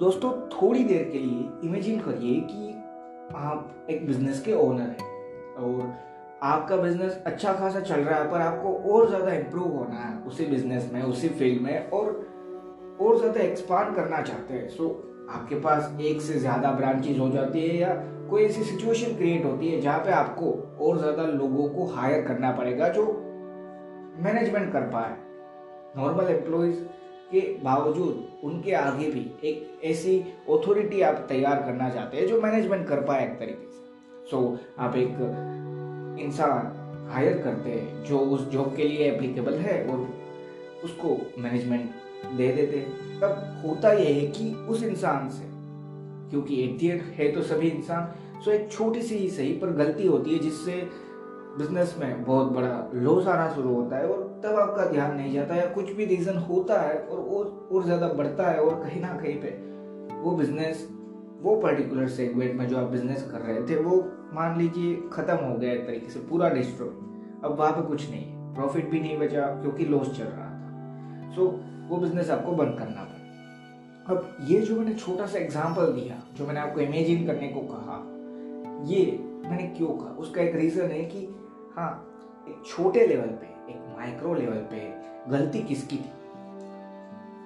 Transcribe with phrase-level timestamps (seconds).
[0.00, 2.68] दोस्तों, थोड़ी देर के लिए इमेजिन करिए कि
[3.36, 5.92] आप एक बिज़नेस के ओनर हैं और
[6.42, 10.46] आपका बिज़नेस अच्छा खासा चल रहा है, पर आपको और ज़्यादा इम्प्रूव होना है उसी
[10.46, 14.88] बिज़नेस में, उसी फ़ील्ड में और और ज़्यादा एक्सपांड करना चाहते हैं। सो
[15.30, 17.94] आपके पास एक से ज़्यादा ब्रांचेज हो जाती है या
[18.30, 22.52] कोई ऐसी सिचुएशन क्रिएट होती है जहाँ पे आपको और ज़्यादा लोगों को हायर करना
[22.52, 23.04] पड़ेगा जो
[24.22, 25.16] मैनेजमेंट कर पाए।
[25.96, 26.82] नॉर्मल एम्प्लॉयज़
[27.32, 30.18] के बावजूद उनके आगे भी एक ऐसी
[30.50, 34.58] अथॉरिटी आप तैयार करना चाहते हैं जो मैनेजमेंट कर पाए एक तरीके से। सो so,
[34.78, 35.16] आप एक
[36.20, 36.76] इंसान
[37.10, 40.08] हायर करते हैं जो उस जॉब के लिए एप्लीकेबल है और
[40.84, 41.90] उसको मैनेजमेंट
[42.36, 45.44] दे देते हैं। तब होता यह है कि उस इंसान से
[46.30, 50.06] क्योंकि एट है तो सभी इंसान सो so एक छोटी सी ही सही पर गलती
[50.06, 50.88] होती है जिससे
[51.58, 55.54] बिज़नेस में बहुत बड़ा लॉस आना शुरू होता है और तब आपका ध्यान नहीं जाता
[55.54, 59.08] या कुछ भी रीज़न होता है और और, और ज़्यादा बढ़ता है और कहीं ना
[59.16, 59.50] कहीं पे
[60.20, 60.88] वो बिज़नेस
[61.42, 63.96] वो पर्टिकुलर सेगमेंट में जो आप बिज़नेस कर रहे थे वो
[64.34, 66.88] मान लीजिए ख़त्म हो गया एक तरीके से पूरा डिस्ट्रॉय
[67.44, 71.46] अब वहाँ पे कुछ नहीं प्रॉफिट भी नहीं बचा क्योंकि लॉस चल रहा था। सो
[71.88, 73.18] वो बिज़नेस आपको बंद करना पड़ा।
[74.14, 77.98] अब ये जो मैंने छोटा सा एग्ज़ाम्पल दिया जो मैंने आपको इमेजिन करने को कहा
[78.86, 79.04] ये
[79.48, 80.14] मैंने क्यों कहा?
[80.18, 81.26] उसका एक रीज़न है कि
[81.76, 82.06] हाँ
[82.48, 84.94] एक छोटे लेवल पे एक माइक्रो लेवल पे
[85.30, 86.10] गलती किसकी थी?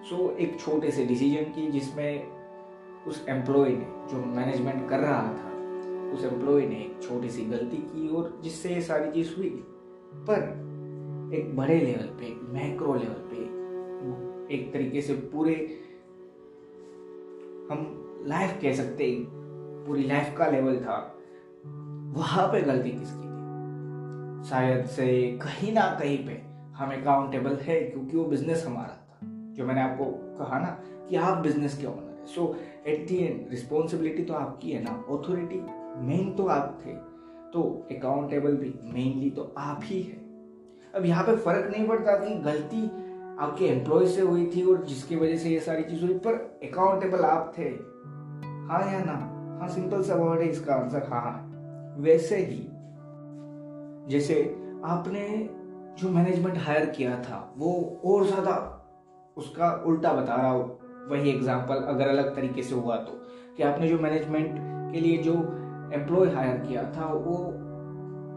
[0.09, 2.29] सो so, एक छोटे से डिसीज़न की जिसमें
[3.07, 5.51] उस एम्प्लॉय ने जो मैनेजमेंट कर रहा था
[6.13, 9.65] उस एम्प्लॉय ने एक छोटी सी गलती की और जिससे ये सारी चीज़ हुई।
[10.15, 10.39] पर
[11.35, 13.37] एक बड़े लेवल पे एक मैक्रो लेवल पे
[14.55, 15.55] एक तरीके से पूरे
[17.71, 19.27] हम लाइफ कह सकते
[19.87, 21.17] पूरी लाइफ का लेवल था
[22.17, 23.34] वहाँ पे गलती किसकी
[24.51, 25.07] शायद से
[25.43, 26.43] कहीं ना कहीं पे
[26.77, 29.19] हम अकाउंटेबल है, क्योंकि वो बिज़नेस हमारा था।
[29.57, 30.05] जो मैंने आपको
[30.39, 30.79] कहा ना
[31.09, 35.05] कि आप बिज़नेस के ओनर है। So at the end responsibility तो आपकी है ना
[35.11, 35.61] ऑथोरिटी
[36.07, 36.95] मेन तो आप थे।
[37.53, 40.23] तो अकाउंटेबल भी मेनली तो आप ही है।
[40.95, 42.85] अब यहाँ पे फ़र्क नहीं पड़ता कि गलती
[43.41, 47.25] आपके एम्प्लॉय से हुई थी और जिसकी वजह से ये सारी चीज़ हुई, पर अकाउंटेबल
[47.25, 47.69] आप थे।
[48.69, 49.17] हाँ या ना?
[49.61, 52.67] हाँ सिंपल सा वर्ड है इसका आंसर हाँ हाँ। वैसे ही
[54.09, 54.35] जैसे
[54.85, 55.27] आपने
[55.99, 57.73] जो मैनेजमेंट हायर किया था वो
[58.05, 58.55] और ज़्यादा
[59.37, 60.79] उसका उल्टा बता रहा हो
[61.11, 63.21] वही एग्ज़ाम्पल अगर अलग तरीके से हुआ तो।
[63.57, 64.55] कि आपने जो मैनेजमेंट
[64.93, 65.33] के लिए जो
[65.95, 67.37] एम्प्लॉय हायर किया था वो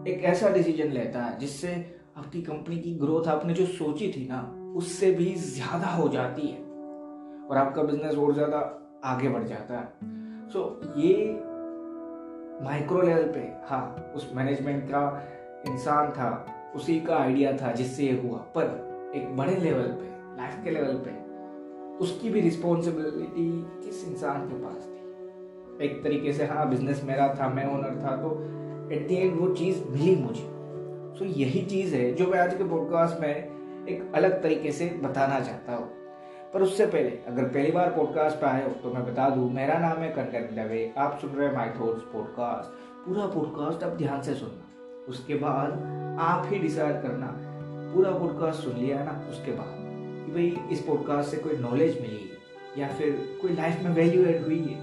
[0.07, 1.73] एक ऐसा डिसीज़न लेता है जिससे
[2.17, 4.41] आपकी कंपनी की ग्रोथ आपने जो सोची थी ना
[4.77, 6.65] उससे भी ज़्यादा हो जाती है।
[7.47, 8.57] और आपका बिज़नेस और ज़्यादा
[9.05, 11.13] आगे बढ़ जाता है। सो so, ये
[12.63, 13.39] माइक्रो लेवल पे
[13.69, 15.01] हाँ उस मैनेजमेंट का
[15.65, 16.45] इंसान था
[16.75, 21.01] उसी का आइडिया था जिससे ये हुआ। पर एक बड़े लेवल पे लाइफ के लेवल
[21.07, 21.15] पे
[22.03, 23.49] उसकी भी रिस्पॉन्सिबिलिटी
[23.83, 25.85] किस इंसान के पास थी?
[25.85, 28.31] एक तरीके से हाँ बिज़नेस मेरा था मैं ओनर था तो
[28.91, 30.43] एट दी एंड वो चीज़ मिली मुझे।
[31.17, 33.35] सो so, यही चीज़ है जो मैं आज के पॉडकास्ट में
[33.87, 35.89] एक अलग तरीके से बताना चाहता हूँ।
[36.53, 39.77] पर उससे पहले अगर पहली बार पॉडकास्ट पर आए हो तो मैं बता दूँ मेरा
[39.79, 42.69] नाम है कंटेंट दवे आप सुन रहे हैं माई थॉट्स पॉडकास्ट
[43.05, 44.66] पूरा पॉडकास्ट आप ध्यान से सुनना।
[45.09, 45.71] उसके बाद
[46.19, 47.33] आप ही डिसाइड करना।
[47.93, 49.75] पूरा पॉडकास्ट सुन लिया ना, उसके बाद।
[50.25, 54.43] कि भाई, इस पॉडकास्ट से कोई नॉलेज मिली, या फिर कोई लाइफ में वैल्यू एड
[54.43, 54.79] हुई है।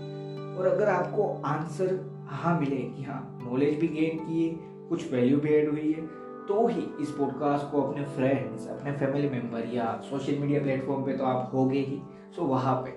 [0.56, 1.98] और अगर आपको आंसर
[2.30, 4.58] हाँ मिले कि हाँ नॉलेज भी गेन किए,
[4.88, 6.06] कुछ वैल्यू भी एड हुई है
[6.46, 11.12] तो ही इस पॉडकास्ट को अपने फ्रेंड्स अपने फैमिली मेंबर या सोशल मीडिया प्लेटफॉर्म पे
[11.12, 12.00] तो आप होगे ही।
[12.36, 12.90] सो वहाँ पे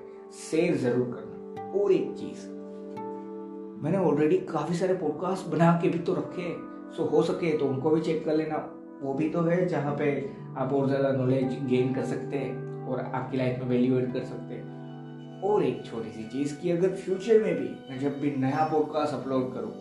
[0.49, 2.47] शेयर ज़रूर करना। और एक चीज़।
[3.83, 7.89] मैंने ऑलरेडी काफ़ी सारे पॉडकास्ट बना के भी तो रखे सो हो सके तो उनको
[7.89, 8.57] भी चेक कर लेना।
[9.01, 10.09] वो भी तो है जहाँ पे
[10.57, 14.23] आप और ज़्यादा नॉलेज गेन कर सकते हैं और आपकी लाइफ में वैल्यू एड कर
[14.23, 18.35] सकते हैं। और एक छोटी सी चीज़ की अगर फ्यूचर में भी मैं जब भी
[18.37, 19.71] नया पॉडकास्ट अपलोड करूँ,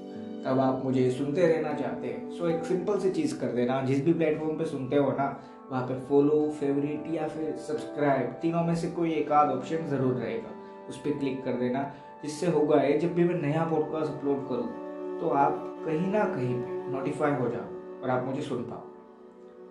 [0.45, 4.05] तब आप मुझे सुनते रहना चाहते हैं। सो एक सिंपल सी चीज़ कर देना। जिस
[4.05, 5.29] भी प्लेटफॉर्म पे सुनते हो ना,
[5.71, 10.15] वहाँ पे फॉलो फेवरेट या फिर सब्सक्राइब तीनों में से कोई एक आध ऑप्शन ज़रूर
[10.15, 10.55] रहेगा।
[10.89, 11.91] उस पर क्लिक कर देना।
[12.23, 16.55] जिससे होगा है जब भी मैं नया पॉडकास्ट अपलोड करूँ तो आप कहीं ना कहीं
[16.55, 18.85] पे नोटिफाई हो जाओ और आप मुझे सुन पाओ।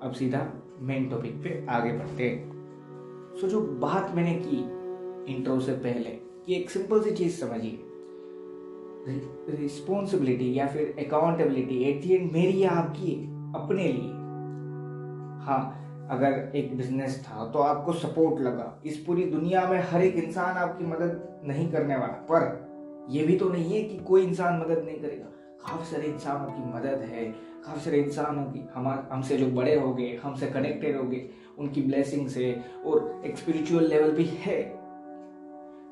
[0.02, 0.48] अब सीधा
[0.82, 2.30] मेन टॉपिक पे आगे बढ़ते
[3.42, 4.58] सो जो बात मैंने की
[5.34, 6.10] इंट्रो से पहले,
[6.46, 7.80] कि एक सिंपल सी चीज़ समझिए।
[9.52, 13.16] रिस्पॉन्सिबिलिटी या फिर अकाउंटेबिलिटी एट दी एंड मेरी या आपकी
[13.56, 14.12] अपने लिए।
[15.46, 20.16] हाँ अगर एक बिज़नेस था तो आपको सपोर्ट लगा। इस पूरी दुनिया में हर एक
[20.16, 24.60] इंसान आपकी मदद नहीं करने वाला। पर यह भी तो नहीं है कि कोई इंसान
[24.62, 25.28] मदद नहीं करेगा।
[25.68, 27.26] काफ़ी सारे इंसानों की मदद है,
[27.66, 31.82] काफ़ी सारे इंसानों की हम हमसे जो बड़े हो गए, हमसे कनेक्टेड हो गए, उनकी
[31.82, 34.62] ब्लेसिंग से और एक स्पिरिचुअल लेवल भी है।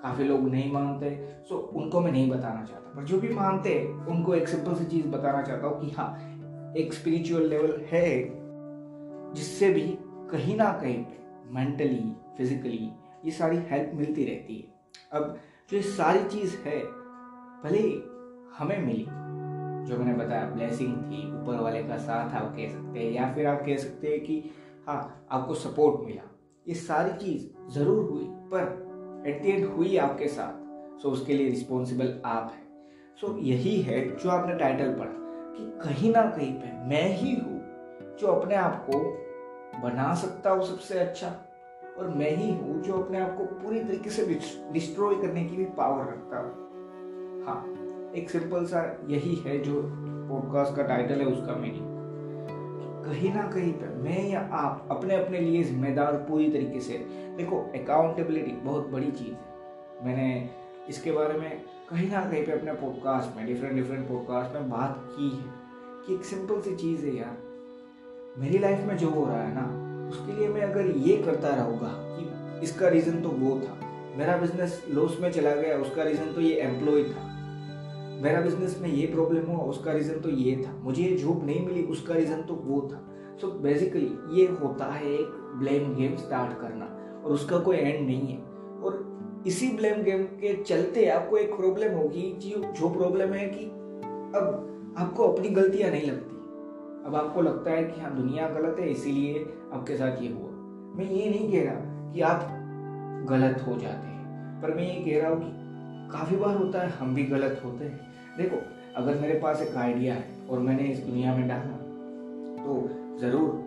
[0.02, 1.10] काफ़ी लोग नहीं मानते
[1.50, 4.86] सो उनको मैं नहीं बताना चाहता। पर जो भी मानते हैं, उनको एक सिंपल सी
[4.86, 8.10] चीज़ बताना चाहता हूँ कि हाँ एक स्पिरिचुअल लेवल है,
[9.34, 9.98] जिससे भी
[10.32, 11.06] कहीं ना कहीं
[11.52, 12.92] मेंटली फिजिकली
[13.26, 15.40] ये सारी हेल्प मिलती रहती है। अब
[15.72, 16.80] जो ये सारी चीज़ है,
[17.64, 17.82] भले
[18.58, 19.08] हमें मिली
[19.86, 23.48] जो मैंने बताया ब्लेसिंग थी, ऊपर वाले का साथ आप कह सकते हैं, या फिर
[23.48, 24.44] आप कह सकते हैं कि
[24.88, 26.30] हाँ आपको सपोर्ट मिला।
[26.66, 31.50] ये सारी चीज़ ज़रूर हुई, पर एट द एंड हुई आपके साथ सो उसके लिए
[31.50, 35.12] रिस्पॉन्सिबल आप हैं। सो यही है जो आपने टाइटल पढ़ा,
[35.56, 37.60] कि कहीं ना कहीं पे मैं ही हूँ,
[38.20, 39.00] जो अपने आप को
[39.82, 41.28] बना सकता हूँ सबसे अच्छा
[41.98, 44.26] और मैं ही हूँ जो अपने आप को पूरी तरीके से
[44.74, 47.73] डिस्ट्रॉय करने की भी पावर रखता हूँ। हाँ।
[48.16, 49.82] एक सिंपल सा यही है जो
[50.30, 51.92] पॉडकास्ट का टाइटल है, उसका मीनिंग
[53.06, 56.94] कहीं ना कहीं पर मैं या आप अपने अपने लिए जिम्मेदार पूरी तरीके से,
[57.38, 60.50] देखो अकाउंटेबिलिटी बहुत बड़ी चीज़ है। मैंने
[60.90, 65.04] इसके बारे में कहीं ना कहीं पे अपने पॉडकास्ट में डिफरेंट डिफरेंट पॉडकास्ट में बात
[65.08, 65.44] की है
[66.08, 67.38] कि एक सिंपल सी चीज़ है यार।
[68.38, 69.68] मेरी लाइफ में जो हो रहा है ना,
[70.10, 73.78] उसके लिए मैं अगर ये करता रहूँगा कि इसका रीज़न तो वो था।
[74.18, 77.33] मेरा बिज़नेस लॉस में चला गया, उसका रीज़न तो ये एम्प्लॉय था।
[78.24, 81.66] मेरा बिज़नेस में ये प्रॉब्लम हुआ, उसका रीज़न तो ये था। मुझे ये जॉब नहीं
[81.66, 83.00] मिली, उसका रीज़न तो वो था।
[83.42, 86.86] सो so बेसिकली ये होता है एक ब्लेम गेम स्टार्ट करना,
[87.24, 88.38] और उसका कोई एंड नहीं है।
[88.84, 92.50] और इसी ब्लेम गेम के चलते आपको एक प्रॉब्लम होगी, कि
[92.80, 93.66] जो प्रॉब्लम है कि
[94.38, 96.36] अब आपको अपनी गलतियाँ नहीं लगती।
[97.06, 100.50] अब आपको लगता है कि हाँ दुनिया गलत है, इसीलिए आपके साथ ये हुआ।
[100.98, 102.48] मैं ये नहीं कह रहा कि आप
[103.30, 105.52] गलत हो जाते हैं, पर मैं ये कह रहा हूँ कि
[106.12, 108.58] काफ़ी बार होता है, हम भी गलत होते हैं। देखो,
[108.96, 111.78] अगर मेरे पास एक आइडिया है और मैंने इस दुनिया में डाला
[112.58, 112.74] तो
[113.20, 113.62] ज़रूर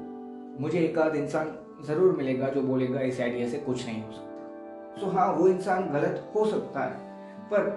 [0.60, 5.00] मुझे एक आध इंसान ज़रूर मिलेगा जो बोलेगा, इस आइडिया से कुछ नहीं हो सकता।
[5.00, 6.96] सो हाँ वो इंसान गलत हो सकता है,
[7.50, 7.68] पर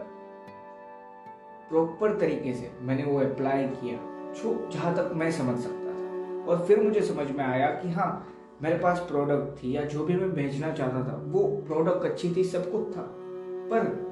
[1.69, 3.97] प्रॉपर तरीके से मैंने वो अप्लाई किया,
[4.33, 8.11] जो जहाँ तक मैं समझ सकता था। और फिर मुझे समझ में आया कि हाँ
[8.61, 12.43] मेरे पास प्रोडक्ट थी या जो भी मैं भेजना चाहता था, वो प्रोडक्ट अच्छी थी,
[12.45, 13.05] सब कुछ था।
[13.71, 14.07] पर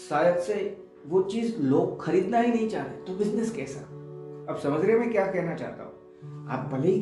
[0.00, 0.54] शायद से
[1.06, 3.80] वो चीज़ लोग खरीदना ही नहीं चाह रहे तो बिज़नेस कैसा?
[4.50, 6.48] अब समझ रहे मैं क्या कहना चाहता हूँ?
[6.50, 7.00] आप भले ही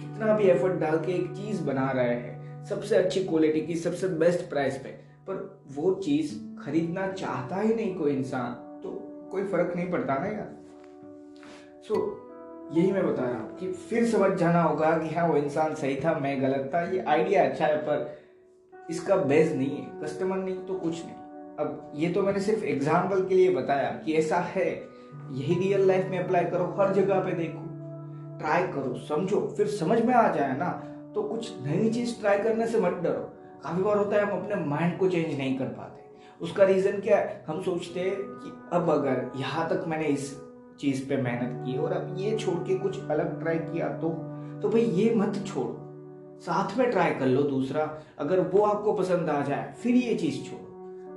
[0.00, 4.08] कितना भी एफर्ट डाल के एक चीज़ बना रहे हैं सबसे अच्छी क्वालिटी की सबसे
[4.22, 4.88] बेस्ट प्राइस पे
[5.28, 6.34] पर वो चीज़
[6.64, 8.52] खरीदना चाहता ही नहीं कोई इंसान
[8.82, 8.90] तो
[9.32, 10.50] कोई फ़र्क नहीं पड़ता ना यार।
[11.88, 15.36] सो so, यही मैं बता रहा हूँ कि फिर समझ जाना होगा कि हाँ वो
[15.36, 18.16] इंसान सही था मैं गलत था ये आइडिया अच्छा है पर
[18.90, 21.21] इसका बेस नहीं है कस्टमर नहीं तो कुछ नहीं।
[21.58, 24.70] अब ये तो मैंने सिर्फ़ एग्ज़ाम्पल के लिए बताया कि ऐसा है।
[25.32, 27.60] यही रियल लाइफ में अप्लाई करो, हर जगह पे देखो।
[28.38, 30.70] ट्राई करो, समझो, फिर समझ में आ जाए ना
[31.14, 33.30] तो कुछ नई चीज़ ट्राई करने से मत डरो।
[33.62, 36.00] काफ़ी बार होता है हम अपने माइंड को चेंज नहीं कर पाते।
[36.40, 37.44] उसका रीजन क्या है?
[37.48, 40.34] हम सोचते हैं कि अब अगर यहाँ तक मैंने इस
[40.80, 44.08] चीज़ पे मेहनत की और अब ये छोड़ के कुछ अलग ट्राई किया तो
[44.62, 45.78] तो भाई ये मत छोड़ो।
[46.40, 47.88] साथ में ट्राई कर लो दूसरा।
[48.18, 50.71] अगर वो आपको पसंद आ जाए, फिर ये चीज़ छोड़ो।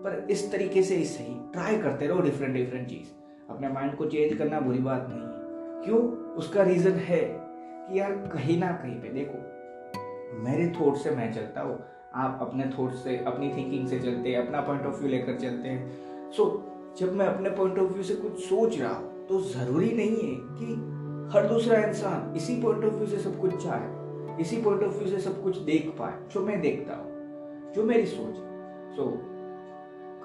[0.06, 3.08] पर इस तरीके से ही सही ट्राई करते रहो डिफरेंट डिफरेंट चीज़।
[3.50, 6.00] अपने माइंड को चेंज करना बुरी बात नहीं है। क्यों?
[6.36, 9.38] उसका रीजन है कि यार कहीं ना कहीं पे देखो
[10.44, 11.80] मेरे थॉट से मैं चलता हूँ।
[12.14, 15.70] आप अपने थॉट से अपनी थिंकिंग से चलते हैं अपना पॉइंट ऑफ़ व्यू लेकर चलते
[15.70, 19.40] हैं। सो so, जब मैं अपने पॉइंट ऑफ़ व्यू से कुछ सोच रहा हूँ तो
[19.42, 20.74] ज़रूरी नहीं है कि
[21.34, 25.08] हर दूसरा इंसान इसी पॉइंट ऑफ़ व्यू से सब कुछ चाहे इसी पॉइंट ऑफ़ व्यू
[25.08, 28.36] से सब कुछ देख पाए जो मैं देखता हूँ जो मेरी सोच
[28.96, 29.35] सो so,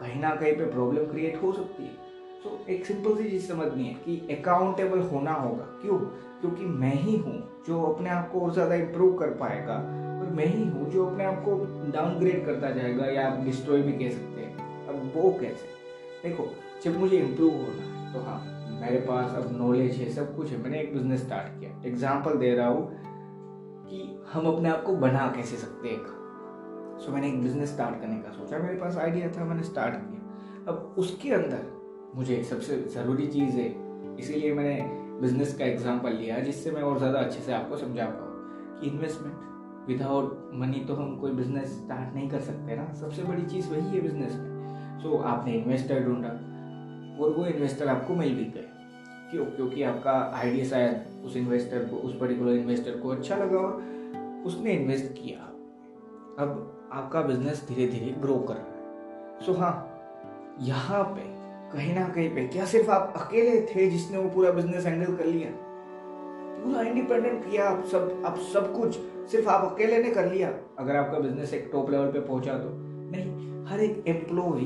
[0.00, 2.08] कहीं ना कहीं पे प्रॉब्लम क्रिएट हो सकती है।
[2.44, 5.98] तो एक सिंपल सी चीज़ समझनी है कि अकाउंटेबल होना होगा। क्यों?
[6.40, 9.74] क्योंकि मैं ही हूँ जो अपने आप को और ज़्यादा इम्प्रूव कर पाएगा
[10.20, 11.56] और मैं ही हूँ जो अपने आप को
[11.92, 15.68] डाउनग्रेड करता जाएगा या आप डिस्ट्रॉय भी कह सकते हैं। अब वो कैसे?
[16.22, 16.48] देखो,
[16.84, 18.38] जब मुझे इम्प्रूव होना है तो हाँ
[18.80, 22.54] मेरे पास अब नॉलेज है, सब कुछ है। मैंने एक बिज़नेस स्टार्ट किया। एग्ज़ाम्पल दे
[22.54, 22.88] रहा हूँ
[23.84, 25.98] कि हम अपने आप को बना कैसे सकते हैं
[27.00, 30.72] सो मैंने एक बिज़नेस स्टार्ट करने का सोचा। मेरे पास आइडिया था मैंने स्टार्ट किया।
[30.72, 31.62] अब उसके अंदर
[32.14, 33.68] मुझे सबसे ज़रूरी चीज़ है
[34.18, 34.82] इसीलिए मैंने
[35.20, 38.28] बिज़नेस का एग्ज़ाम्पल लिया जिससे मैं और ज़्यादा अच्छे से आपको समझा पाऊँ।
[38.80, 43.42] कि इन्वेस्टमेंट विदाउट मनी तो हम कोई बिज़नेस स्टार्ट नहीं कर सकते ना। सबसे बड़ी
[43.42, 46.28] चीज़ वही है बिज़नेस में। सो so, आपने इन्वेस्टर ढूंढा
[47.22, 48.66] और वो इन्वेस्टर आपको मिल भी गए।
[49.30, 49.44] क्यों?
[49.46, 54.72] क्योंकि आपका आइडिया शायद उस इन्वेस्टर को उस पर्टिकुलर इन्वेस्टर को अच्छा लगा और उसने
[54.72, 55.46] इन्वेस्ट किया।
[56.44, 59.72] अब आपका बिज़नेस धीरे धीरे ग्रो कर रहा है। सो हाँ
[60.60, 61.28] यहाँ पे
[61.72, 65.24] कहीं ना कहीं पे क्या सिर्फ़ आप अकेले थे जिसने वो पूरा बिज़नेस हैंडल कर
[65.24, 65.50] लिया?
[66.62, 68.98] पूरा इंडिपेंडेंट किया आप सब आप सब कुछ
[69.30, 72.68] सिर्फ़ आप अकेले ने कर लिया। अगर आपका बिज़नेस एक टॉप लेवल पे पहुँचा तो।
[73.12, 74.60] नहीं, हर एक एम्प्लॉय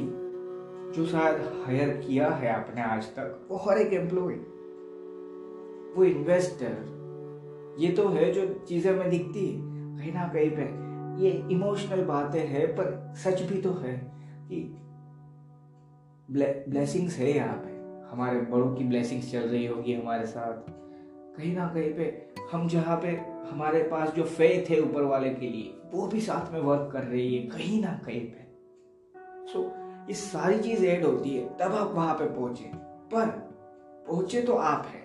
[0.95, 4.35] जो शायद हायर किया है आपने आज तक, वो हर एक एम्प्लॉय
[5.97, 10.65] वो इन्वेस्टर ये तो है जो चीज़ें हमें दिखती है। कहीं ना कहीं पे
[11.19, 13.95] ये इमोशनल बातें हैं पर सच भी तो है
[14.49, 14.61] कि
[16.31, 17.73] ब्लेसिंग्स है यहाँ पे।
[18.11, 20.71] हमारे बड़ों की ब्लेसिंग्स चल रही होगी हमारे साथ।
[21.37, 22.07] कहीं ना कहीं पे
[22.53, 23.09] हम जहाँ पे
[23.51, 27.03] हमारे पास जो फेथ है ऊपर वाले के लिए वो भी साथ में वर्क कर
[27.03, 28.45] रही है कहीं ना कहीं पे।
[29.53, 29.65] सो so,
[30.09, 32.71] ये सारी चीज़ ऐड होती है तब आप वहाँ पे पहुँचे।
[33.13, 33.27] पर
[34.09, 35.03] पहुँचे तो आप है।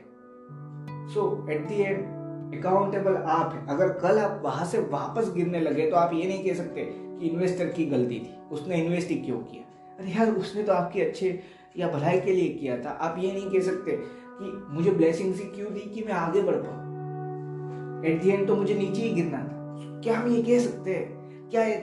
[1.08, 2.19] So at the end
[2.58, 6.44] accountable आप है। अगर कल आप वहाँ से वापस गिरने लगे तो आप ये नहीं
[6.44, 9.64] कह सकते कि इन्वेस्टर की गलती थी। उसने इन्वेस्ट ही क्यों किया?
[10.00, 11.44] अरे यार, उसने तो आपके अच्छे
[11.78, 13.92] या भलाई के लिए किया था। आप ये नहीं कह सकते
[14.42, 18.06] कि मुझे ब्लेसिंग ही क्यों दी कि मैं आगे बढ़ पाऊँ?
[18.06, 21.50] एट दी एंड तो मुझे नीचे ही गिरना था। क्या हम ये कह सकते हैं?
[21.50, 21.76] क्या ये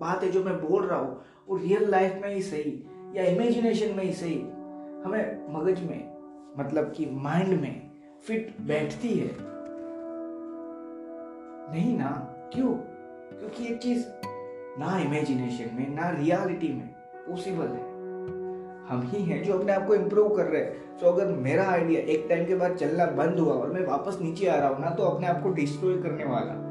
[0.00, 1.20] बात है जो मैं बोल रहा हूँ?
[1.48, 2.84] वो रियल लाइफ में ही सही
[3.16, 4.38] या इमेजिनेशन में ही सही?
[5.04, 6.14] हमें मगज में
[6.58, 7.90] मतलब कि माइंड में
[8.26, 9.53] फिट बैठती है।
[11.72, 12.10] नहीं ना
[12.54, 12.72] क्यों?
[13.38, 14.06] क्योंकि ये चीज़
[14.78, 16.86] ना इमेजिनेशन में ना रियलिटी में
[17.28, 17.82] पॉसिबल है।
[18.88, 22.00] हम ही हैं जो अपने आप को इम्प्रूव कर रहे हैं। तो अगर मेरा आइडिया
[22.00, 24.90] एक टाइम के बाद चलना बंद हुआ और मैं वापस नीचे आ रहा हूँ ना
[24.90, 26.62] तो अपने आप को डिस्ट्रॉय करने वाला।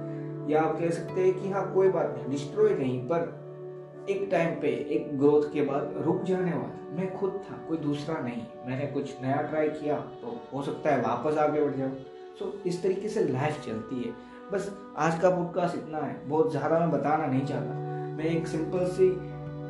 [0.49, 4.59] या आप कह सकते हैं कि हाँ कोई बात नहीं डिस्ट्रॉय नहीं पर एक टाइम
[4.61, 8.85] पे एक ग्रोथ के बाद रुक जाने वाला। मैं खुद था कोई दूसरा नहीं। मैंने
[8.87, 11.91] कुछ नया ट्राई किया तो हो सकता है वापस आगे बढ़ जाऊँ।
[12.39, 16.51] सो so, इस तरीके से लाइफ चलती है। बस आज का पॉडकास्ट इतना है। बहुत
[16.51, 17.75] ज़्यादा मैं बताना नहीं चाहता।
[18.17, 19.07] मैं एक सिंपल सी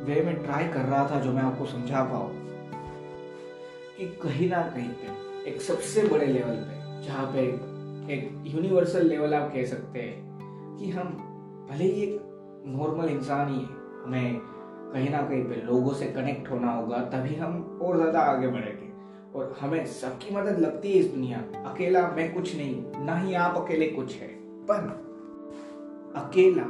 [0.04, 2.28] वे में ट्राई कर रहा था जो मैं आपको समझा पाऊँ
[3.96, 7.46] कि कहीं ना कहीं पे, एक सबसे बड़े लेवल पे, जहाँ पे
[8.14, 11.16] एक यूनिवर्सल लेवल आप कह सकते हैं कि हम
[11.70, 14.40] भले ही एक नॉर्मल इंसान ही है, हमें
[14.92, 18.92] कहीं ना कहीं पे लोगों से कनेक्ट होना होगा, तभी हम और ज़्यादा आगे बढ़ेंगे।
[19.34, 23.62] और हमें सबकी मदद लगती है इस दुनिया अकेला मैं कुछ नहीं ना ही आप
[23.64, 24.80] अकेले कुछ है। पर
[26.16, 26.66] अकेला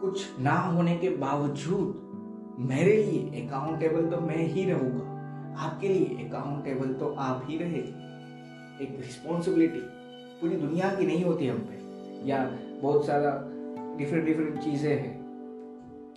[0.00, 5.10] कुछ ना होने के बावजूद मेरे लिए अकाउंटेबल तो मैं ही रहूँगा।
[5.58, 7.80] आपके लिए अकाउंटेबल तो आप ही रहे।
[8.84, 9.80] एक रिस्पॉन्सिबिलिटी
[10.40, 12.44] पूरी दुनिया की नहीं होती हम पे। या
[12.82, 13.30] बहुत सारा
[13.98, 15.20] डिफरेंट डिफरेंट चीज़ें हैं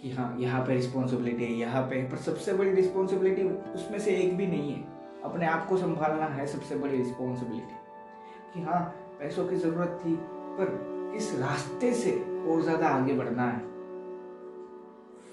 [0.02, 4.36] कि हाँ यहाँ पे रिस्पॉन्सिबिलिटी है, यहाँ पे पर सबसे बड़ी रिस्पॉन्सिबिलिटी उसमें से एक
[4.38, 4.84] भी नहीं है।
[5.24, 8.80] अपने आप को संभालना है सबसे बड़ी रिस्पॉन्सिबिलिटी कि हाँ
[9.20, 10.18] पैसों की ज़रूरत थी
[10.58, 10.66] पर
[11.14, 12.12] किस रास्ते से
[12.50, 13.60] और ज़्यादा आगे बढ़ना है।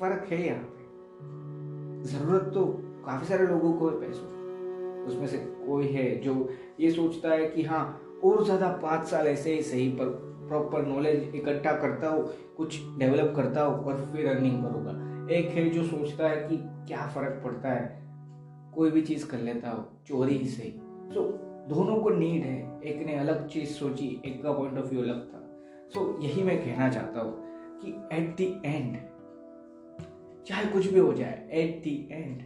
[0.00, 2.64] फ़र्क है यहाँ पे। ज़रूरत तो
[3.06, 6.34] काफ़ी सारे लोगों को है पैसों उसमें से कोई है जो
[6.80, 7.84] ये सोचता है कि हाँ
[8.24, 10.06] और ज़्यादा पाँच साल ऐसे ही सही पर
[10.48, 12.22] प्रॉपर नॉलेज इकट्ठा करता हो
[12.56, 14.92] कुछ डेवलप करता हो और फिर अर्निंग करूँगा।
[15.34, 16.56] एक है जो सोचता है कि
[16.88, 18.00] क्या फ़र्क पड़ता है
[18.74, 21.26] कोई भी चीज़ कर लेता हो चोरी ही सही। सो so,
[21.68, 25.20] दोनों को नीड है एक ने अलग चीज़ सोची एक का पॉइंट ऑफ़ व्यू अलग
[25.24, 25.38] था।
[25.94, 28.96] सो so, यही मैं कहना चाहता हूँ कि एट द एंड
[30.46, 32.42] चाहे कुछ भी हो जाए एट द एंड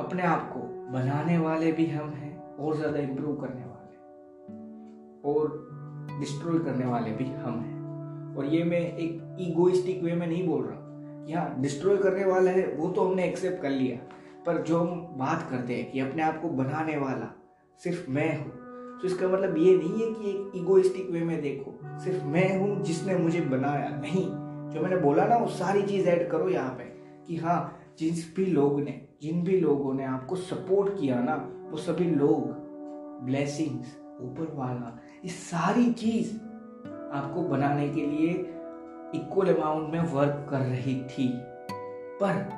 [0.00, 0.60] अपने आप को
[0.92, 7.24] बनाने वाले भी हम हैं और ज़्यादा इम्प्रूव करने वाले और डिस्ट्रॉय करने वाले भी
[7.24, 11.96] हम हैं। और ये मैं एक ईगोइस्टिक वे में नहीं बोल रहा कि हाँ डिस्ट्रॉय
[11.96, 13.98] करने वाला है वो तो हमने एक्सेप्ट कर लिया।
[14.46, 17.34] पर जो हम बात करते हैं कि अपने आप को बनाने वाला
[17.84, 18.60] सिर्फ़ मैं हूँ।
[19.00, 22.82] तो इसका मतलब ये नहीं है कि एक ईगोइस्टिक वे में देखो। सिर्फ़ मैं हूँ
[22.82, 24.26] जिसने मुझे बनाया, नहीं।
[24.70, 26.84] जो मैंने बोला ना, वो सारी चीज़ ऐड करो यहाँ पे
[27.26, 31.76] कि हाँ जिस भी लोग ने, जिन भी लोगों ने आपको सपोर्ट किया ना, वो
[31.76, 32.52] सभी लोग
[33.26, 33.86] ब्लेसिंग्स
[34.20, 36.36] ऊपर वाला ये सारी चीज़
[37.12, 38.30] आपको बनाने के लिए
[39.14, 41.32] इक्वल अमाउंट में वर्क कर रही थी।
[42.22, 42.50] पर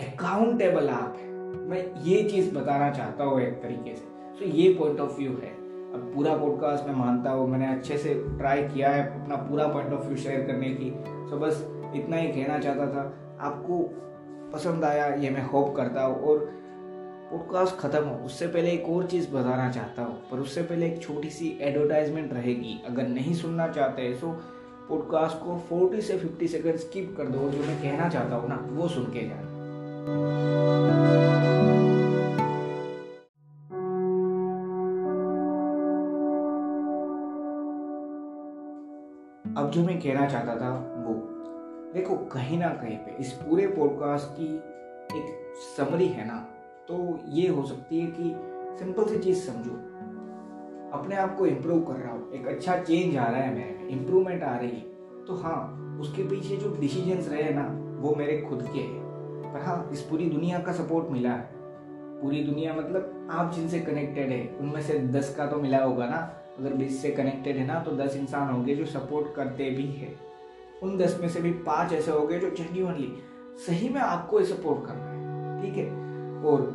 [0.00, 1.29] अकाउंटेबल आप है।
[1.70, 5.50] मैं ये चीज़ बताना चाहता हूँ एक तरीके से। तो ये पॉइंट ऑफ़ व्यू है।
[5.94, 9.92] अब पूरा पॉडकास्ट मैं मानता हूँ, मैंने अच्छे से ट्राई किया है अपना पूरा पॉइंट
[9.92, 10.90] ऑफ़ व्यू शेयर करने की।
[11.30, 13.78] तो बस इतना ही कहना चाहता था। आपको
[14.52, 16.38] पसंद आया, ये मैं होप करता हूँ। और
[17.32, 21.02] पॉडकास्ट ख़त्म हो, उससे पहले एक और चीज़ बताना चाहता हूँ। पर उससे पहले एक
[21.02, 24.28] छोटी सी एडवर्टाइजमेंट रहेगी। अगर नहीं सुनना चाहते तो
[24.88, 28.66] पॉडकास्ट को 40 से 50 सेकंड स्किप कर दो। जो मैं कहना चाहता हूँ ना,
[28.70, 29.49] वो सुन के जाए
[30.00, 30.06] अब
[39.70, 41.14] जो मैं कहना चाहता था वो,
[41.94, 44.56] देखो, कहीं ना कहीं पे इस पूरे पॉडकास्ट की
[45.18, 46.46] एक समरी है ना
[46.88, 48.36] तो ये हो सकती है कि
[48.78, 49.70] सिंपल सी चीज़ समझो।
[50.98, 53.88] अपने आप को इम्प्रूव कर रहा हूँ, एक अच्छा चेंज आ रहा है मेरे में
[53.88, 54.82] इम्प्रूवमेंट आ रही है।
[55.24, 58.99] तो हाँ उसके पीछे जो डिसीजंस रहे हैं ना, वो मेरे खुद के हैं।
[59.52, 61.58] पर हाँ इस पूरी दुनिया का सपोर्ट मिला है।
[62.22, 66.16] पूरी दुनिया मतलब आप जिनसे कनेक्टेड है उनमें से दस का तो मिला होगा ना।
[66.58, 70.14] अगर बीस से कनेक्टेड है ना तो दस इंसान होंगे जो सपोर्ट करते भी है।
[70.82, 73.12] उन दस में से भी पाँच ऐसे हो गए जो जेन्यूनली
[73.66, 75.88] सही में आपको सपोर्ट कर रहे हैं। ठीक है?
[76.44, 76.68] और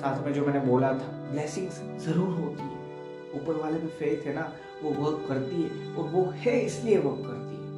[0.00, 2.78] साथ में जो मैंने बोला था ब्लेसिंग्स ज़रूर होती है।
[3.34, 4.50] ऊपर वाले पे फेथ है ना
[4.82, 7.68] वो वर्क करती है और वो है इसलिए वर्क करती है।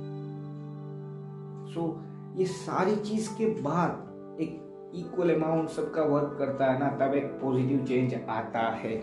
[1.74, 4.11] सो so, ये सारी चीज़ के बाद
[4.94, 9.00] इक्वल अमाउंट सबका वर्क करता है ना तब एक पॉजिटिव चेंज आता है।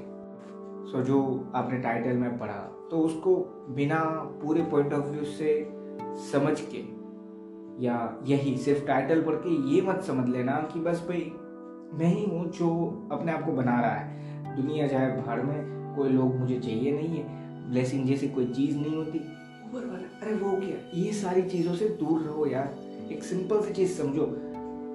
[0.86, 3.36] सो so, जो आपने टाइटल में पढ़ा तो उसको
[3.70, 4.00] बिना
[4.44, 5.72] पूरे पॉइंट ऑफ़ व्यू से
[6.32, 6.84] समझ के
[7.86, 11.32] या यही सिर्फ़ टाइटल पढ़ के ये मत समझ लेना कि बस भाई
[11.94, 12.70] मैं ही हूँ जो
[13.12, 17.18] अपने आप को बना रहा है। दुनिया जाए भाड़ में कोई लोग मुझे चाहिए नहीं
[17.18, 20.90] है ब्लेसिंग जैसी कोई चीज़ नहीं होती। ऊपर वाला अरे वो क्या?
[20.94, 22.76] ये सारी चीज़ों से दूर रहो यार।
[23.12, 24.26] एक सिंपल सी चीज़ समझो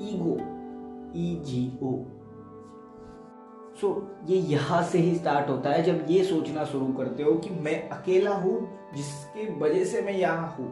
[0.00, 0.36] ईगो
[1.16, 1.92] ई जी ओ
[3.80, 3.88] सो
[4.26, 7.88] ये यहाँ से ही स्टार्ट होता है जब ये सोचना शुरू करते हो कि मैं
[7.88, 8.58] अकेला हूँ,
[8.94, 10.68] जिसकी वजह से मैं यहाँ हूँ।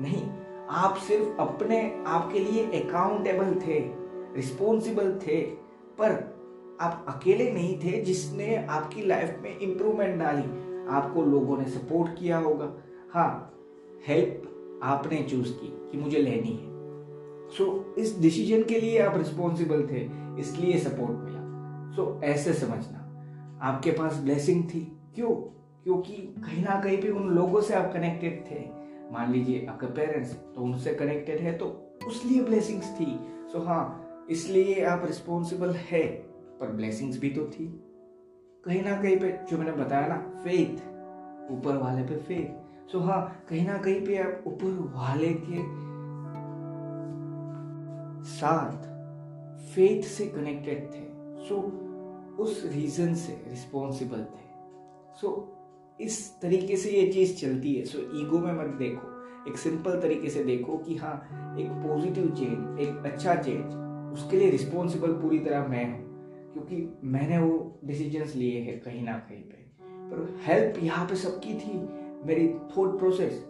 [0.00, 0.22] नहीं,
[0.70, 3.78] आप सिर्फ़ अपने आप के लिए अकाउंटेबल थे
[4.36, 5.40] रिस्पॉन्सिबल थे,
[5.98, 6.12] पर
[6.80, 10.42] आप अकेले नहीं थे जिसने आपकी लाइफ में इम्प्रूवमेंट डाली।
[10.90, 12.72] आपको लोगों ने सपोर्ट किया होगा।
[13.14, 13.30] हाँ
[14.08, 16.67] हेल्प आपने चूज़ की कि मुझे लेनी है।
[17.56, 20.00] सो so, इस डिसीज़न के लिए आप रिस्पॉन्सिबल थे
[20.40, 23.04] इसलिए सपोर्ट मिला। सो so, ऐसे समझना।
[23.62, 24.80] आपके पास ब्लेसिंग थी।
[25.14, 25.30] क्यों?
[25.84, 28.60] क्योंकि कहीं ना कहीं भी उन लोगों से आप कनेक्टेड थे।
[29.12, 31.66] मान लीजिए आपके पेरेंट्स तो उनसे कनेक्टेड है तो
[32.06, 33.20] उसलिए ब्लेसिंग्स थी।
[33.52, 36.06] सो so, हाँ इसलिए आप रिस्पॉन्सिबल है
[36.60, 37.66] पर ब्लेसिंग्स भी तो थी।
[38.64, 40.74] कहीं ना कहीं पे जो मैंने बताया ना फेथ
[41.52, 45.87] ऊपर वाले पे फेथ सो so, हाँ कहीं ना कहीं पे आप ऊपर वाले के
[48.22, 48.98] साथ
[49.58, 51.08] फेथ से कनेक्टेड थे।
[51.44, 54.48] सो so, उस रीजन से रिस्पॉन्सिबल थे।
[55.20, 59.18] सो so, इस तरीके से ये चीज़ चलती है। सो so, ईगो में मत देखो।
[59.50, 61.14] एक सिंपल तरीके से देखो कि हाँ
[61.60, 63.74] एक पॉजिटिव चेंज एक अच्छा चेंज
[64.12, 66.08] उसके लिए रिस्पॉन्सिबल पूरी तरह मैं हूँ।
[66.52, 71.54] क्योंकि मैंने वो डिसीजंस लिए हैं कहीं ना कहीं पे। पर हेल्प यहाँ पे सबकी
[71.54, 71.88] थी
[72.26, 73.44] मेरी थॉट प्रोसेस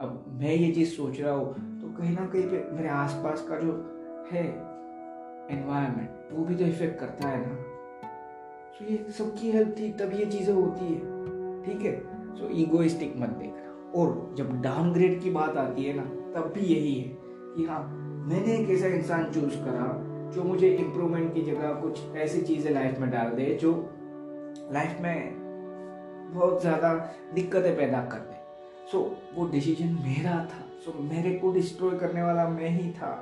[0.00, 3.58] अब मैं ये चीज़ सोच रहा हूँ तो कहीं ना कहीं पे मेरे आसपास का
[3.58, 3.72] जो
[4.32, 4.44] है
[5.50, 7.54] एनवायरनमेंट वो भी तो इफ़ेक्ट करता है ना।
[8.74, 11.00] तो ये सबकी हेल्प थी तब ये चीज़ें होती है
[11.64, 11.96] ठीक है?
[12.36, 16.02] सो ईगोइस्टिक मत देखना। और जब डाउनग्रेड की बात आती है ना
[16.34, 17.08] तब भी यही है
[17.56, 17.80] कि हाँ
[18.28, 19.86] मैंने एक ऐसा इंसान चूज़ करा
[20.34, 23.72] जो मुझे इम्प्रूवमेंट की जगह कुछ ऐसी चीज़ें लाइफ में डाल दे जो
[24.72, 25.40] लाइफ में
[26.34, 26.94] बहुत ज़्यादा
[27.34, 28.40] दिक्कतें पैदा कर दे।
[28.92, 32.90] सो so, वो डिसीज़न मेरा था। सो so, मेरे को डिस्ट्रॉय करने वाला मैं ही
[32.90, 33.12] था।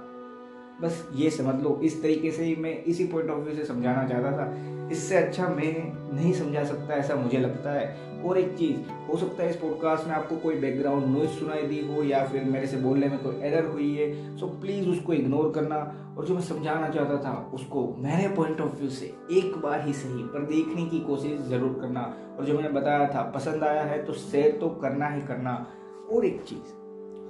[0.83, 4.09] बस ये समझ लो, इस तरीके से ही मैं इसी पॉइंट ऑफ़ व्यू से समझाना
[4.09, 8.79] चाहता था। इससे अच्छा मैं नहीं समझा सकता ऐसा मुझे लगता है। और एक चीज़,
[9.09, 12.45] हो सकता है इस पॉडकास्ट में आपको कोई बैकग्राउंड नॉइज़ सुनाई दी हो या फिर
[12.45, 15.77] मेरे से बोलने में कोई एरर हुई है सो प्लीज़ उसको इग्नोर करना।
[16.19, 19.93] और जो मैं समझाना चाहता था, उसको मेरे पॉइंट ऑफ़ व्यू से एक बार ही
[19.93, 24.05] सही पर देखने की कोशिश ज़रूर करना। और जो मैंने बताया था, पसंद आया है
[24.05, 25.67] तो शेयर तो करना ही करना।
[26.13, 26.75] और एक चीज़,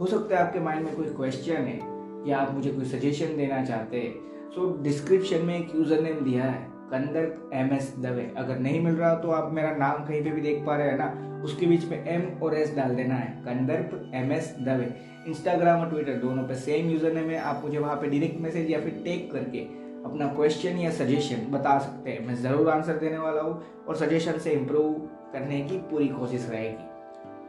[0.01, 3.65] हो सकता है आपके माइंड में कोई क्वेश्चन है या आप मुझे कोई सजेशन देना
[3.65, 8.59] चाहते हैं। सो डिस्क्रिप्शन में एक यूज़र नेम दिया है कंदर्प एम एस दवे अगर
[8.59, 11.43] नहीं मिल रहा तो आप मेरा नाम कहीं पे भी देख पा रहे हैं ना,
[11.45, 14.89] उसके बीच में एम और एस डाल देना है Kandarp M S Dave
[15.29, 18.71] Instagram और ट्विटर दोनों पे सेम यूज़र नेम है, आप मुझे वहाँ पे डायरेक्ट मैसेज
[18.71, 19.59] या फिर टेक करके
[20.05, 24.39] अपना क्वेश्चन या सजेशन बता सकते हैं। मैं ज़रूर आंसर देने वाला हूँ और सजेशन
[24.39, 24.93] से इम्प्रूव
[25.33, 26.90] करने की पूरी कोशिश रहेगी।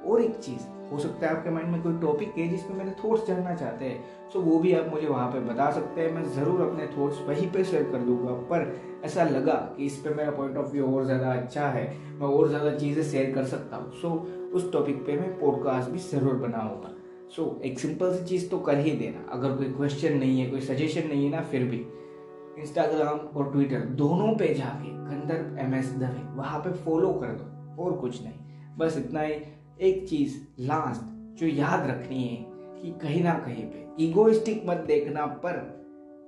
[0.06, 0.62] और एक चीज़,
[0.92, 4.30] हो सकता है आपके माइंड में कोई टॉपिक है जिसमें मेरे थॉट्स जानना चाहते हैं
[4.34, 7.50] सो वो भी आप मुझे वहाँ पे बता सकते हैं, मैं ज़रूर अपने थॉट्स वहीं
[7.52, 11.06] पे शेयर कर दूँगा। पर ऐसा लगा कि इस पर मेरा पॉइंट ऑफ़ व्यू और
[11.06, 14.10] ज़्यादा अच्छा है, मैं और ज़्यादा चीज़ें शेयर कर सकता हूँ। सो
[14.54, 16.94] उस टॉपिक पे मैं पॉडकास्ट भी ज़रूर बनाऊँगा।
[17.36, 20.62] सो एक सिंपल सी चीज़ तो कर ही देना। अगर कोई क्वेश्चन नहीं है, कोई
[20.62, 21.86] सजेशन नहीं है ना, फिर भी।
[22.60, 27.84] इंस्टाग्राम और ट्विटर दोनों पे जाके कंदर एम एस दवे वहाँ पे फॉलो कर दो,
[27.84, 29.34] और कुछ नहीं। बस इतना ही।
[29.82, 31.02] एक चीज़ लास्ट
[31.40, 32.36] जो याद रखनी है
[32.82, 35.54] कि कहीं ना कहीं पे इगोइस्टिक मत देखना पर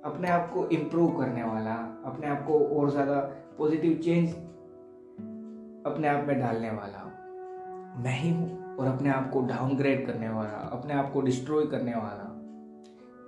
[0.04, 3.20] अपने आप को इम्प्रूव करने वाला अपने आप को और ज़्यादा
[3.58, 4.30] पॉजिटिव चेंज
[5.86, 7.04] अपने आप में डालने वाला।
[8.04, 11.94] मैं ही हूँ और अपने आप को डाउनग्रेड करने वाला अपने आप को डिस्ट्रॉय करने
[11.94, 12.30] वाला।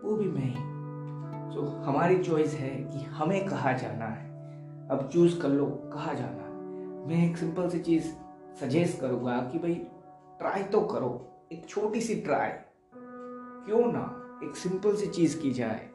[0.05, 0.77] वो भी मैं ही।
[1.55, 4.31] So, हमारी चॉइस है कि हमें कहाँ जाना है।
[4.89, 6.55] अब चूज़ कर लो कहाँ जाना है।
[7.09, 8.07] मैं एक सिंपल सी चीज़
[8.61, 9.87] सजेस्ट करूँगा कि भाई
[10.39, 11.11] ट्राई तो करो,
[11.53, 12.51] एक छोटी सी ट्राई।
[13.67, 15.91] क्यों ना एक सिंपल सी चीज़ की जाए।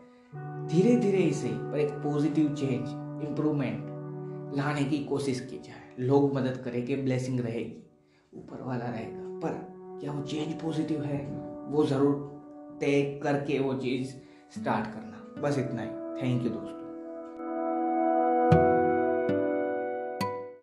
[0.67, 2.89] धीरे धीरे सही पर एक पॉजिटिव चेंज,
[3.27, 7.84] इम्प्रूवमेंट लाने की कोशिश की जाए। लोग मदद करेंगे ब्लेसिंग रहेगी,
[8.34, 11.25] ऊपर वाला रहेगा। पर क्या वो चेंज पॉजिटिव है?
[11.69, 12.27] वो ज़रूर
[12.82, 14.15] तय करके वो चीज़
[14.60, 15.89] स्टार्ट करना। बस इतना ही।
[16.21, 16.81] थैंक यू दोस्तों।